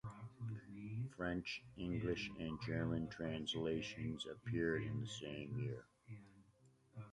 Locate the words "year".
5.63-5.85